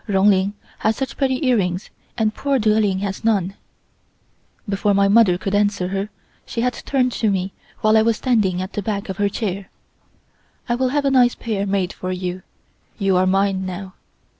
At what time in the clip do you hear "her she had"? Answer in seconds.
5.89-6.73